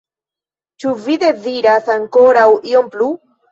[0.83, 3.15] Ĉu vi deziras ankoraŭ ion plu?